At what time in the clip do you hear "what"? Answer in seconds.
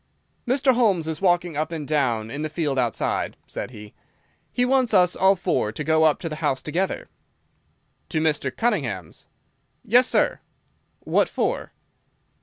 11.01-11.29